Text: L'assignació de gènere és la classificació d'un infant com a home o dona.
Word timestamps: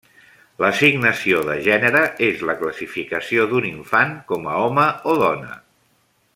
L'assignació 0.63 1.41
de 1.49 1.57
gènere 1.67 2.01
és 2.29 2.41
la 2.51 2.57
classificació 2.63 3.47
d'un 3.53 3.69
infant 3.73 4.17
com 4.33 4.51
a 4.55 4.59
home 4.65 4.91
o 5.15 5.19
dona. 5.25 5.55